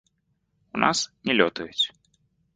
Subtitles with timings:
[0.77, 0.97] У нас
[1.29, 1.85] не лётаюць.